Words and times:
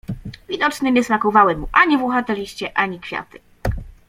Widocznie 0.49 0.91
nie 0.91 1.03
smakowały 1.03 1.57
mu 1.57 1.67
ani 1.73 1.97
włochate 1.97 2.35
liście, 2.35 2.77
ani 2.77 2.99
kwiaty. 2.99 3.39